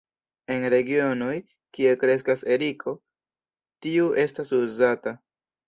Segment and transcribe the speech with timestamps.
[0.53, 1.35] En regionoj,
[1.79, 2.95] kie kreskas eriko,
[3.87, 5.19] tiu estas uzata.